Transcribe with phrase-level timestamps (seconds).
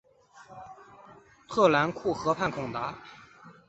[1.47, 2.91] 特兰库河畔孔达。